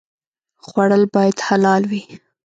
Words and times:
خوړل 0.65 1.03
باید 1.15 1.37
حلال 1.47 1.81
وي 1.91 2.03